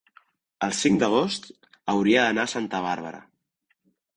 [0.67, 1.45] el cinc d'agost
[1.95, 3.21] hauria d'anar a Santa Bàrbara.